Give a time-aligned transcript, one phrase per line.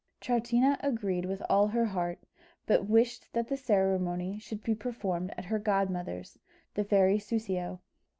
[0.19, 2.23] Troutina agreed with all her heart,
[2.65, 6.39] but wished that the ceremony should be performed at her godmother's,
[6.73, 7.81] the fairy Soussio.